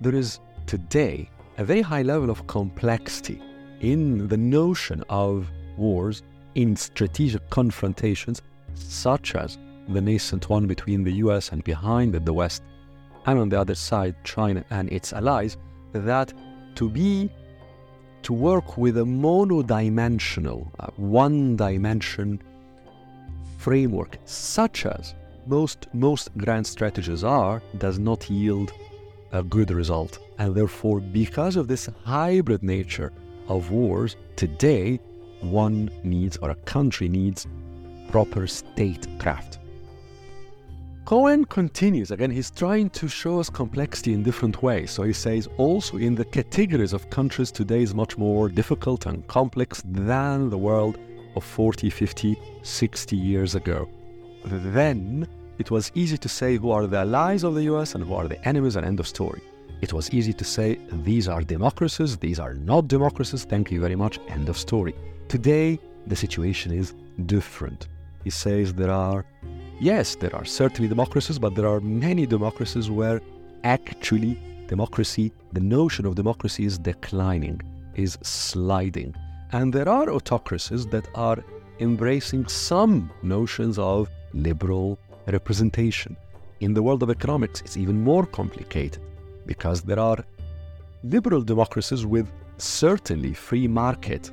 there 0.00 0.14
is 0.14 0.40
today 0.66 1.28
a 1.58 1.64
very 1.64 1.82
high 1.82 2.02
level 2.02 2.30
of 2.30 2.46
complexity 2.46 3.42
in 3.82 4.28
the 4.28 4.36
notion 4.36 5.04
of 5.08 5.48
wars, 5.76 6.22
in 6.54 6.76
strategic 6.76 7.48
confrontations, 7.50 8.40
such 8.74 9.34
as 9.34 9.58
the 9.88 10.00
nascent 10.00 10.48
one 10.48 10.66
between 10.66 11.02
the 11.02 11.12
US 11.24 11.50
and 11.50 11.62
behind 11.64 12.14
the 12.14 12.32
West, 12.32 12.62
and 13.26 13.38
on 13.38 13.48
the 13.48 13.60
other 13.60 13.74
side, 13.74 14.14
China 14.24 14.64
and 14.70 14.90
its 14.90 15.12
allies, 15.12 15.56
that 15.92 16.32
to 16.76 16.88
be 16.88 17.30
to 18.22 18.32
work 18.32 18.78
with 18.78 18.98
a 18.98 19.02
monodimensional, 19.02 20.68
uh, 20.78 20.86
one 20.96 21.56
dimension 21.56 22.40
framework, 23.58 24.16
such 24.24 24.86
as 24.86 25.14
most, 25.46 25.88
most 25.92 26.30
grand 26.36 26.64
strategies 26.64 27.24
are, 27.24 27.60
does 27.78 27.98
not 27.98 28.30
yield 28.30 28.72
a 29.32 29.42
good 29.42 29.72
result. 29.72 30.20
And 30.38 30.54
therefore, 30.54 31.00
because 31.00 31.56
of 31.56 31.66
this 31.66 31.88
hybrid 32.04 32.62
nature 32.62 33.12
of 33.56 33.70
wars, 33.70 34.16
today 34.36 34.98
one 35.40 35.90
needs, 36.04 36.36
or 36.38 36.50
a 36.50 36.54
country 36.54 37.08
needs, 37.08 37.46
proper 38.10 38.46
statecraft. 38.46 39.58
Cohen 41.04 41.44
continues 41.44 42.12
again, 42.12 42.30
he's 42.30 42.50
trying 42.50 42.88
to 42.90 43.08
show 43.08 43.40
us 43.40 43.50
complexity 43.50 44.12
in 44.12 44.22
different 44.22 44.62
ways. 44.62 44.90
So 44.92 45.02
he 45.02 45.12
says 45.12 45.48
also 45.56 45.96
in 45.96 46.14
the 46.14 46.24
categories 46.24 46.92
of 46.92 47.10
countries 47.10 47.50
today 47.50 47.82
is 47.82 47.92
much 47.92 48.16
more 48.16 48.48
difficult 48.48 49.06
and 49.06 49.26
complex 49.26 49.82
than 49.84 50.48
the 50.48 50.58
world 50.58 50.98
of 51.34 51.42
40, 51.42 51.90
50, 51.90 52.36
60 52.62 53.16
years 53.16 53.54
ago. 53.56 53.88
Then 54.44 55.26
it 55.58 55.70
was 55.70 55.90
easy 55.94 56.18
to 56.18 56.28
say 56.28 56.56
who 56.56 56.70
are 56.70 56.86
the 56.86 56.98
allies 56.98 57.42
of 57.42 57.54
the 57.54 57.64
US 57.64 57.94
and 57.94 58.04
who 58.04 58.14
are 58.14 58.28
the 58.28 58.42
enemies, 58.46 58.76
and 58.76 58.86
end 58.86 59.00
of 59.00 59.08
story. 59.08 59.42
It 59.82 59.92
was 59.92 60.14
easy 60.14 60.32
to 60.34 60.44
say 60.44 60.78
these 61.02 61.26
are 61.26 61.42
democracies, 61.42 62.16
these 62.16 62.38
are 62.38 62.54
not 62.54 62.86
democracies, 62.86 63.44
thank 63.44 63.72
you 63.72 63.80
very 63.80 63.96
much, 63.96 64.20
end 64.28 64.48
of 64.48 64.56
story. 64.56 64.94
Today, 65.26 65.76
the 66.06 66.14
situation 66.14 66.70
is 66.72 66.94
different. 67.26 67.88
He 68.22 68.30
says 68.30 68.72
there 68.72 68.92
are 68.92 69.24
Yes, 69.80 70.14
there 70.14 70.34
are 70.36 70.44
certainly 70.44 70.88
democracies, 70.88 71.40
but 71.40 71.56
there 71.56 71.66
are 71.66 71.80
many 71.80 72.26
democracies 72.26 72.92
where 72.92 73.20
actually 73.64 74.38
democracy, 74.68 75.32
the 75.52 75.60
notion 75.60 76.06
of 76.06 76.14
democracy 76.14 76.64
is 76.64 76.78
declining, 76.78 77.60
is 77.96 78.16
sliding. 78.22 79.12
And 79.50 79.72
there 79.72 79.88
are 79.88 80.08
autocracies 80.10 80.86
that 80.86 81.08
are 81.16 81.42
embracing 81.80 82.46
some 82.46 83.10
notions 83.24 83.80
of 83.80 84.08
liberal 84.32 84.96
representation. 85.26 86.16
In 86.60 86.72
the 86.72 86.84
world 86.84 87.02
of 87.02 87.10
economics, 87.10 87.62
it's 87.62 87.76
even 87.76 88.00
more 88.00 88.24
complicated 88.24 89.02
because 89.46 89.82
there 89.82 89.98
are 89.98 90.24
liberal 91.02 91.42
democracies 91.42 92.06
with 92.06 92.30
certainly 92.58 93.34
free 93.34 93.66
market 93.66 94.30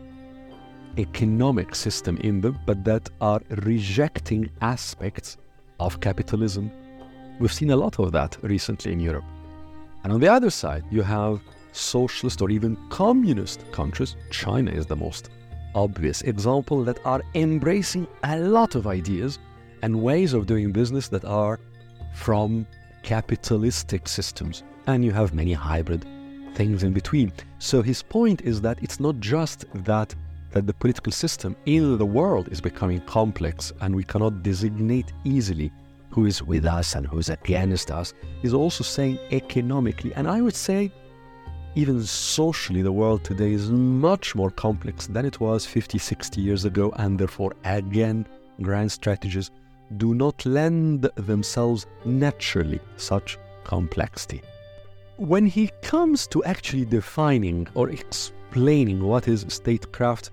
economic 0.98 1.76
system 1.76 2.18
in 2.18 2.42
them, 2.42 2.60
but 2.66 2.84
that 2.84 3.10
are 3.22 3.42
rejecting 3.64 4.50
aspects 4.62 5.38
of 5.80 6.00
capitalism. 6.00 6.72
We've 7.40 7.54
seen 7.54 7.72
a 7.72 7.76
lot 7.76 8.00
of 8.00 8.12
that 8.12 8.38
recently 8.42 8.92
in 8.92 9.00
Europe. 9.00 9.24
And 10.04 10.14
on 10.14 10.20
the 10.20 10.28
other 10.28 10.50
side, 10.50 10.84
you 10.92 11.02
have 11.02 11.42
socialist 11.72 12.42
or 12.42 12.50
even 12.50 12.78
communist 12.90 13.72
countries. 13.72 14.16
China 14.32 14.72
is 14.72 14.86
the 14.86 14.96
most 14.96 15.30
obvious 15.76 16.22
example 16.24 16.84
that 16.84 17.00
are 17.06 17.22
embracing 17.36 18.08
a 18.24 18.40
lot 18.40 18.76
of 18.76 18.88
ideas 18.88 19.40
and 19.82 20.02
ways 20.02 20.34
of 20.34 20.48
doing 20.48 20.72
business 20.72 21.08
that 21.10 21.26
are 21.26 21.60
from 22.14 22.66
capitalistic 23.04 24.08
systems. 24.08 24.64
And 24.90 25.06
you 25.06 25.12
have 25.12 25.36
many 25.36 25.54
hybrid 25.54 26.04
things 26.56 26.82
in 26.82 26.94
between. 26.94 27.32
So 27.60 27.84
his 27.84 28.02
point 28.02 28.42
is 28.42 28.60
that 28.62 28.82
it's 28.82 29.00
not 29.00 29.20
just 29.20 29.66
that 29.86 30.16
that 30.52 30.66
the 30.66 30.74
political 30.74 31.12
system 31.12 31.56
in 31.68 32.00
the 32.00 32.06
world 32.20 32.48
is 32.52 32.60
becoming 32.60 33.02
complex 33.02 33.72
and 33.82 33.96
we 33.96 34.04
cannot 34.04 34.42
designate 34.42 35.14
easily 35.24 35.72
who 36.10 36.26
is 36.26 36.42
with 36.42 36.66
us 36.66 36.96
and 36.96 37.06
who 37.06 37.20
is 37.20 37.30
against 37.30 37.92
us, 37.92 38.16
is 38.42 38.56
also 38.56 38.84
saying 38.84 39.20
economically, 39.32 40.12
and 40.16 40.28
I 40.28 40.42
would 40.42 40.56
say 40.56 40.92
even 41.76 42.04
socially, 42.04 42.82
the 42.82 42.92
world 42.92 43.24
today 43.24 43.52
is 43.52 43.70
much 43.70 44.34
more 44.34 44.50
complex 44.50 45.06
than 45.06 45.24
it 45.24 45.40
was 45.40 45.68
50, 45.68 46.00
60 46.00 46.42
years 46.42 46.66
ago, 46.66 46.92
and 46.98 47.20
therefore, 47.20 47.54
again, 47.64 48.26
grand 48.60 48.92
strategies 48.92 49.52
do 49.98 50.16
not 50.16 50.44
lend 50.48 51.04
themselves 51.16 51.86
naturally 52.06 52.80
such 52.98 53.38
complexity. 53.66 54.42
When 55.20 55.46
he 55.46 55.70
comes 55.82 56.28
to 56.28 56.42
actually 56.46 56.86
defining 56.86 57.68
or 57.74 57.90
explaining 57.90 59.04
what 59.04 59.28
is 59.28 59.46
statecraft, 59.50 60.32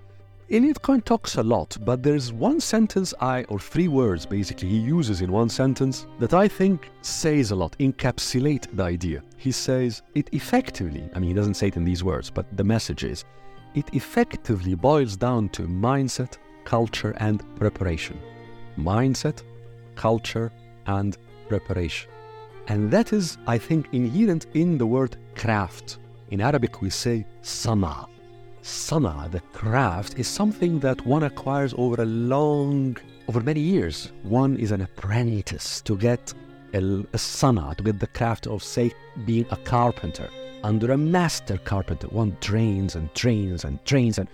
Eliot 0.49 0.81
Cohen 0.81 1.01
talks 1.01 1.35
a 1.35 1.43
lot, 1.43 1.75
but 1.81 2.01
there's 2.01 2.31
one 2.31 2.61
sentence 2.61 3.13
I, 3.19 3.43
or 3.49 3.59
three 3.59 3.89
words 3.89 4.25
basically, 4.25 4.69
he 4.69 4.77
uses 4.77 5.19
in 5.19 5.29
one 5.29 5.49
sentence 5.49 6.07
that 6.19 6.33
I 6.33 6.47
think 6.47 6.89
says 7.01 7.51
a 7.51 7.55
lot, 7.57 7.77
encapsulate 7.79 8.73
the 8.77 8.83
idea. 8.83 9.23
He 9.35 9.51
says 9.51 10.03
it 10.15 10.29
effectively, 10.31 11.09
I 11.13 11.19
mean, 11.19 11.31
he 11.31 11.35
doesn't 11.35 11.55
say 11.55 11.67
it 11.67 11.75
in 11.75 11.83
these 11.83 12.05
words, 12.05 12.29
but 12.29 12.45
the 12.55 12.63
message 12.63 13.03
is 13.03 13.25
it 13.75 13.93
effectively 13.93 14.73
boils 14.73 15.17
down 15.17 15.49
to 15.49 15.63
mindset, 15.63 16.37
culture, 16.63 17.13
and 17.17 17.43
preparation. 17.57 18.17
Mindset, 18.77 19.43
culture, 19.95 20.49
and 20.85 21.17
preparation. 21.49 22.09
And 22.67 22.91
that 22.91 23.13
is, 23.13 23.37
I 23.47 23.57
think, 23.57 23.87
inherent 23.93 24.47
in 24.53 24.77
the 24.77 24.85
word 24.85 25.17
craft. 25.35 25.99
In 26.31 26.41
Arabic, 26.41 26.81
we 26.81 26.89
say 26.89 27.25
sana 27.41 28.07
sana, 28.67 29.29
the 29.31 29.39
craft, 29.53 30.19
is 30.19 30.27
something 30.27 30.79
that 30.79 31.05
one 31.05 31.23
acquires 31.23 31.73
over 31.77 32.01
a 32.01 32.05
long, 32.05 32.97
over 33.27 33.39
many 33.39 33.61
years. 33.61 34.11
One 34.23 34.57
is 34.57 34.71
an 34.71 34.81
apprentice 34.81 35.81
to 35.81 35.97
get 35.97 36.33
a, 36.73 37.05
a 37.13 37.17
sana, 37.17 37.73
to 37.75 37.83
get 37.83 37.99
the 37.99 38.07
craft 38.07 38.45
of, 38.47 38.61
say, 38.61 38.91
being 39.25 39.45
a 39.51 39.57
carpenter. 39.57 40.29
Under 40.63 40.91
a 40.91 40.97
master 40.97 41.57
carpenter, 41.57 42.07
one 42.07 42.35
trains 42.41 42.95
and 42.95 43.13
trains 43.15 43.63
and 43.63 43.83
trains 43.85 44.17
and, 44.17 44.27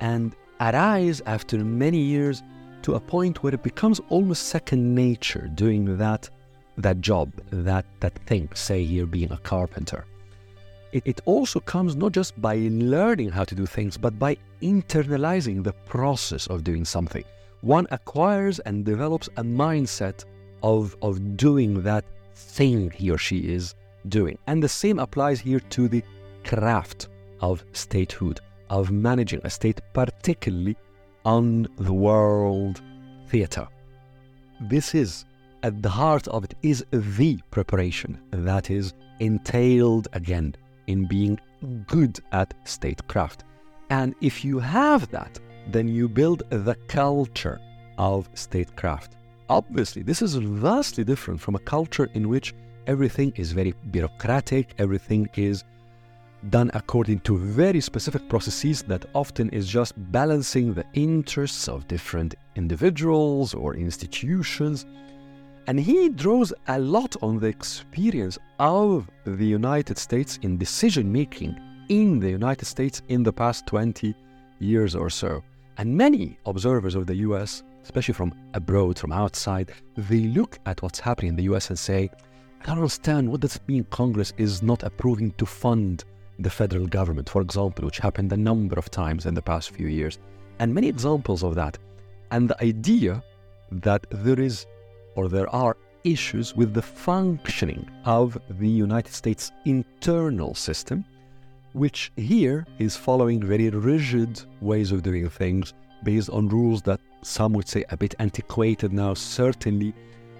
and 0.00 0.34
arrives 0.60 1.20
after 1.26 1.58
many 1.58 1.98
years 2.00 2.42
to 2.82 2.94
a 2.94 3.00
point 3.00 3.42
where 3.42 3.54
it 3.54 3.62
becomes 3.62 4.00
almost 4.08 4.44
second 4.44 4.94
nature 4.94 5.50
doing 5.54 5.98
that 5.98 6.30
that 6.76 7.00
job, 7.00 7.32
that 7.50 7.84
that 8.00 8.18
thing, 8.26 8.48
say 8.54 8.84
here 8.84 9.06
being 9.06 9.32
a 9.32 9.38
carpenter 9.38 10.04
it, 10.92 11.02
it 11.06 11.20
also 11.24 11.60
comes 11.60 11.96
not 11.96 12.12
just 12.12 12.40
by 12.40 12.56
learning 12.70 13.30
how 13.30 13.44
to 13.44 13.54
do 13.54 13.66
things, 13.66 13.96
but 13.96 14.18
by 14.18 14.36
internalizing 14.62 15.62
the 15.62 15.72
process 15.72 16.46
of 16.48 16.64
doing 16.64 16.84
something. 16.84 17.24
One 17.60 17.86
acquires 17.90 18.58
and 18.60 18.84
develops 18.84 19.28
a 19.36 19.42
mindset 19.42 20.24
of, 20.62 20.96
of 21.02 21.36
doing 21.36 21.82
that 21.82 22.04
thing 22.34 22.90
he 22.90 23.10
or 23.10 23.18
she 23.18 23.38
is 23.52 23.74
doing. 24.08 24.38
And 24.46 24.62
the 24.62 24.68
same 24.68 24.98
applies 24.98 25.40
here 25.40 25.60
to 25.60 25.88
the 25.88 26.02
craft 26.44 27.08
of 27.40 27.64
statehood, 27.72 28.40
of 28.70 28.90
managing 28.90 29.40
a 29.44 29.50
state, 29.50 29.80
particularly 29.92 30.76
on 31.24 31.68
the 31.78 31.92
world 31.92 32.80
theater. 33.28 33.68
This 34.62 34.94
is, 34.94 35.24
at 35.62 35.82
the 35.82 35.88
heart 35.88 36.28
of 36.28 36.44
it, 36.44 36.54
is 36.62 36.84
the 36.90 37.38
preparation 37.50 38.18
that 38.30 38.70
is 38.70 38.94
entailed 39.20 40.08
again 40.12 40.54
in 40.86 41.06
being 41.06 41.38
good 41.86 42.18
at 42.32 42.54
statecraft. 42.64 43.44
And 43.90 44.14
if 44.20 44.44
you 44.44 44.58
have 44.58 45.10
that, 45.10 45.38
then 45.68 45.88
you 45.88 46.08
build 46.08 46.42
the 46.50 46.76
culture 46.88 47.60
of 47.98 48.28
statecraft. 48.34 49.16
Obviously, 49.48 50.02
this 50.02 50.22
is 50.22 50.34
vastly 50.36 51.04
different 51.04 51.40
from 51.40 51.54
a 51.54 51.60
culture 51.60 52.08
in 52.14 52.28
which 52.28 52.54
everything 52.86 53.32
is 53.36 53.52
very 53.52 53.74
bureaucratic, 53.90 54.74
everything 54.78 55.28
is 55.36 55.64
done 56.48 56.70
according 56.72 57.20
to 57.20 57.36
very 57.36 57.80
specific 57.80 58.26
processes 58.28 58.82
that 58.84 59.04
often 59.14 59.50
is 59.50 59.68
just 59.68 59.92
balancing 60.10 60.72
the 60.72 60.86
interests 60.94 61.68
of 61.68 61.86
different 61.86 62.34
individuals 62.56 63.52
or 63.52 63.74
institutions 63.74 64.86
and 65.70 65.78
he 65.78 66.08
draws 66.08 66.52
a 66.66 66.80
lot 66.80 67.14
on 67.22 67.38
the 67.38 67.46
experience 67.46 68.36
of 68.58 69.08
the 69.24 69.46
United 69.46 69.96
States 69.96 70.36
in 70.42 70.58
decision 70.58 71.12
making 71.12 71.56
in 71.88 72.18
the 72.18 72.28
United 72.28 72.64
States 72.64 73.02
in 73.06 73.22
the 73.22 73.32
past 73.32 73.68
20 73.68 74.12
years 74.58 74.96
or 74.96 75.08
so. 75.08 75.44
And 75.78 75.96
many 75.96 76.36
observers 76.44 76.96
of 76.96 77.06
the 77.06 77.14
US, 77.26 77.62
especially 77.84 78.14
from 78.14 78.34
abroad, 78.54 78.98
from 78.98 79.12
outside, 79.12 79.70
they 79.96 80.22
look 80.22 80.58
at 80.66 80.82
what's 80.82 80.98
happening 80.98 81.28
in 81.28 81.36
the 81.36 81.44
US 81.54 81.70
and 81.70 81.78
say, 81.78 82.10
I 82.62 82.66
don't 82.66 82.78
understand 82.78 83.30
what 83.30 83.40
does 83.40 83.54
it 83.54 83.68
mean 83.68 83.84
Congress 83.90 84.32
is 84.38 84.64
not 84.64 84.82
approving 84.82 85.30
to 85.38 85.46
fund 85.46 86.02
the 86.40 86.50
federal 86.50 86.88
government, 86.88 87.30
for 87.30 87.42
example, 87.42 87.84
which 87.84 87.98
happened 87.98 88.32
a 88.32 88.36
number 88.36 88.76
of 88.76 88.90
times 88.90 89.24
in 89.24 89.34
the 89.34 89.42
past 89.42 89.70
few 89.70 89.86
years. 89.86 90.18
And 90.58 90.74
many 90.74 90.88
examples 90.88 91.44
of 91.44 91.54
that. 91.54 91.78
And 92.32 92.50
the 92.50 92.60
idea 92.60 93.22
that 93.70 94.04
there 94.10 94.40
is 94.40 94.66
or 95.16 95.28
there 95.28 95.48
are 95.54 95.76
issues 96.04 96.54
with 96.56 96.72
the 96.72 96.82
functioning 96.82 97.88
of 98.04 98.38
the 98.58 98.68
United 98.68 99.12
States 99.12 99.52
internal 99.64 100.54
system, 100.54 101.04
which 101.72 102.12
here 102.16 102.66
is 102.78 102.96
following 102.96 103.42
very 103.42 103.68
rigid 103.70 104.42
ways 104.60 104.92
of 104.92 105.02
doing 105.02 105.28
things 105.28 105.74
based 106.04 106.30
on 106.30 106.48
rules 106.48 106.82
that 106.82 107.00
some 107.22 107.52
would 107.52 107.68
say 107.68 107.84
a 107.90 107.96
bit 107.96 108.14
antiquated 108.18 108.92
now, 108.92 109.14
certainly 109.14 109.94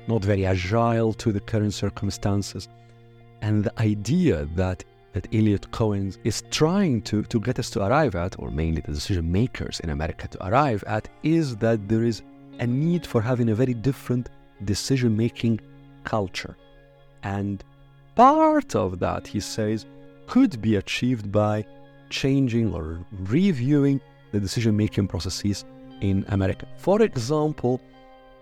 not 0.08 0.24
very 0.24 0.46
agile 0.46 1.12
to 1.12 1.30
the 1.30 1.40
current 1.40 1.74
circumstances. 1.74 2.68
And 3.42 3.64
the 3.64 3.80
idea 3.80 4.46
that 4.56 4.84
that 5.12 5.26
Eliot 5.34 5.70
Cohen 5.72 6.14
is 6.22 6.44
trying 6.50 7.02
to, 7.02 7.22
to 7.24 7.40
get 7.40 7.58
us 7.58 7.70
to 7.70 7.84
arrive 7.84 8.14
at, 8.14 8.38
or 8.38 8.50
mainly 8.50 8.80
the 8.80 8.92
decision 8.92 9.30
makers 9.30 9.80
in 9.80 9.90
America 9.90 10.28
to 10.28 10.46
arrive 10.46 10.84
at, 10.86 11.08
is 11.22 11.56
that 11.56 11.88
there 11.88 12.04
is 12.04 12.22
a 12.60 12.66
need 12.66 13.06
for 13.06 13.20
having 13.20 13.50
a 13.50 13.54
very 13.54 13.74
different 13.74 14.28
decision 14.64 15.16
making 15.16 15.60
culture. 16.04 16.56
And 17.22 17.62
part 18.14 18.74
of 18.74 18.98
that, 19.00 19.26
he 19.26 19.40
says, 19.40 19.86
could 20.26 20.60
be 20.60 20.76
achieved 20.76 21.32
by 21.32 21.64
changing 22.08 22.72
or 22.74 23.00
reviewing 23.24 24.00
the 24.32 24.40
decision 24.40 24.76
making 24.76 25.08
processes 25.08 25.64
in 26.00 26.24
America. 26.28 26.66
For 26.78 27.02
example, 27.02 27.80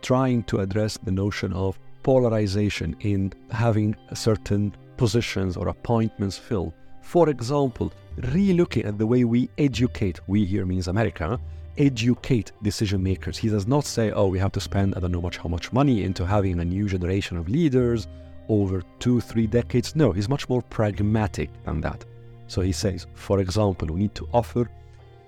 trying 0.02 0.42
to 0.44 0.60
address 0.60 0.98
the 1.02 1.10
notion 1.10 1.52
of 1.52 1.78
polarization 2.02 2.96
in 3.00 3.32
having 3.50 3.96
certain 4.14 4.74
positions 4.96 5.56
or 5.56 5.68
appointments 5.68 6.38
filled. 6.38 6.72
For 7.02 7.28
example, 7.28 7.92
re-looking 8.32 8.84
at 8.84 8.98
the 8.98 9.06
way 9.06 9.24
we 9.24 9.48
educate, 9.58 10.20
we 10.26 10.44
here 10.44 10.66
means 10.66 10.88
America, 10.88 11.40
educate 11.78 12.52
decision 12.62 13.02
makers. 13.02 13.38
He 13.38 13.48
does 13.48 13.66
not 13.66 13.84
say, 13.84 14.10
oh, 14.10 14.26
we 14.26 14.38
have 14.38 14.52
to 14.52 14.60
spend, 14.60 14.94
I 14.94 15.00
don't 15.00 15.12
know 15.12 15.22
much 15.22 15.38
how 15.38 15.48
much 15.48 15.72
money 15.72 16.02
into 16.02 16.26
having 16.26 16.60
a 16.60 16.64
new 16.64 16.88
generation 16.88 17.36
of 17.36 17.48
leaders 17.48 18.08
over 18.48 18.82
two, 18.98 19.20
three 19.20 19.46
decades. 19.46 19.94
No, 19.94 20.12
he's 20.12 20.28
much 20.28 20.48
more 20.48 20.62
pragmatic 20.62 21.50
than 21.64 21.80
that. 21.82 22.04
So 22.48 22.60
he 22.62 22.72
says, 22.72 23.06
for 23.14 23.40
example, 23.40 23.88
we 23.88 24.00
need 24.00 24.14
to 24.16 24.28
offer 24.32 24.68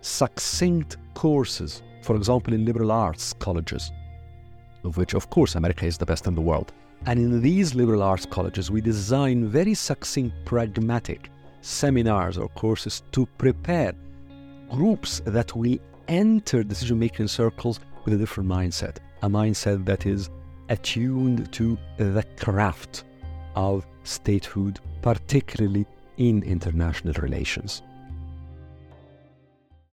succinct 0.00 0.96
courses, 1.14 1.82
for 2.02 2.16
example, 2.16 2.54
in 2.54 2.64
liberal 2.64 2.90
arts 2.90 3.32
colleges, 3.34 3.92
of 4.84 4.96
which, 4.96 5.14
of 5.14 5.30
course, 5.30 5.54
America 5.54 5.86
is 5.86 5.98
the 5.98 6.06
best 6.06 6.26
in 6.26 6.34
the 6.34 6.40
world. 6.40 6.72
And 7.06 7.18
in 7.18 7.40
these 7.40 7.74
liberal 7.74 8.02
arts 8.02 8.26
colleges, 8.26 8.70
we 8.70 8.80
design 8.80 9.46
very 9.46 9.74
succinct, 9.74 10.34
pragmatic 10.44 11.30
seminars 11.60 12.38
or 12.38 12.48
courses 12.48 13.02
to 13.12 13.26
prepare 13.38 13.92
groups 14.70 15.20
that 15.26 15.54
will 15.54 15.78
enter 16.10 16.62
decision 16.62 16.98
making 16.98 17.28
circles 17.28 17.80
with 18.04 18.14
a 18.14 18.18
different 18.18 18.48
mindset, 18.48 18.96
a 19.22 19.28
mindset 19.28 19.86
that 19.86 20.04
is 20.06 20.28
attuned 20.68 21.50
to 21.52 21.78
the 21.96 22.24
craft 22.38 23.04
of 23.54 23.86
statehood, 24.04 24.80
particularly 25.02 25.86
in 26.16 26.42
international 26.42 27.14
relations. 27.14 27.82